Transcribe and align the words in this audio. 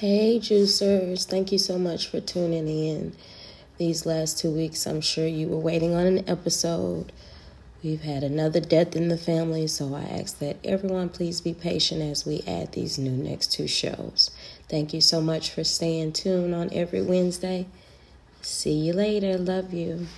Hey, 0.00 0.38
juicers. 0.38 1.24
Thank 1.24 1.52
you 1.52 1.58
so 1.58 1.78
much 1.78 2.08
for 2.08 2.20
tuning 2.20 2.68
in 2.68 3.16
these 3.78 4.04
last 4.04 4.38
two 4.38 4.50
weeks. 4.50 4.86
I'm 4.86 5.00
sure 5.00 5.26
you 5.26 5.48
were 5.48 5.56
waiting 5.56 5.94
on 5.94 6.04
an 6.04 6.28
episode. 6.28 7.12
We've 7.82 8.02
had 8.02 8.22
another 8.22 8.60
death 8.60 8.94
in 8.94 9.08
the 9.08 9.16
family, 9.16 9.66
so 9.68 9.94
I 9.94 10.02
ask 10.02 10.38
that 10.40 10.58
everyone 10.62 11.08
please 11.08 11.40
be 11.40 11.54
patient 11.54 12.02
as 12.02 12.26
we 12.26 12.44
add 12.46 12.72
these 12.72 12.98
new 12.98 13.12
next 13.12 13.52
two 13.52 13.66
shows. 13.66 14.30
Thank 14.68 14.92
you 14.92 15.00
so 15.00 15.22
much 15.22 15.48
for 15.48 15.64
staying 15.64 16.12
tuned 16.12 16.54
on 16.54 16.68
every 16.74 17.00
Wednesday. 17.00 17.66
See 18.42 18.74
you 18.74 18.92
later. 18.92 19.38
Love 19.38 19.72
you. 19.72 20.08